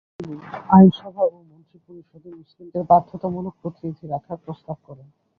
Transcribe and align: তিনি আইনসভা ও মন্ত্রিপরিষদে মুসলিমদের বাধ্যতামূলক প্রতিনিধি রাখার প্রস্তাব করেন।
তিনি 0.17 0.35
আইনসভা 0.69 1.23
ও 1.27 1.37
মন্ত্রিপরিষদে 1.51 2.29
মুসলিমদের 2.39 2.83
বাধ্যতামূলক 2.91 3.53
প্রতিনিধি 3.61 4.05
রাখার 4.07 4.37
প্রস্তাব 4.45 4.77
করেন। 4.87 5.07